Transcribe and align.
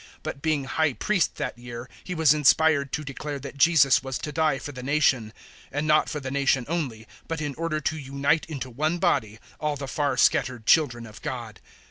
But 0.23 0.41
being 0.41 0.63
High 0.63 0.93
Priest 0.93 1.35
that 1.35 1.59
year 1.59 1.87
he 2.03 2.15
was 2.15 2.33
inspired 2.33 2.91
to 2.93 3.03
declare 3.03 3.37
that 3.37 3.55
Jesus 3.55 4.01
was 4.01 4.17
to 4.17 4.31
die 4.31 4.57
for 4.57 4.71
the 4.71 4.81
nation, 4.81 5.25
011:052 5.71 5.71
and 5.73 5.85
not 5.87 6.09
for 6.09 6.19
the 6.19 6.31
nation 6.31 6.65
only, 6.67 7.07
but 7.27 7.39
in 7.39 7.53
order 7.53 7.79
to 7.81 7.99
unite 7.99 8.47
into 8.47 8.71
one 8.71 8.97
body 8.97 9.37
all 9.59 9.75
the 9.75 9.87
far 9.87 10.17
scattered 10.17 10.65
children 10.65 11.05
of 11.05 11.21
God. 11.21 11.61